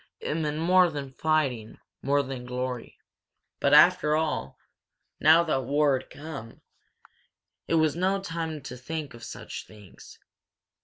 [0.19, 2.97] It meant more than fighting, more than glory.
[3.59, 4.57] But, after all,
[5.19, 6.61] now that war had come,
[7.67, 10.17] it was no time to think of such things.